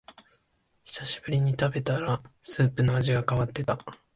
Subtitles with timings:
[0.83, 3.77] 久しぶりに食べたらスープの味が変わってた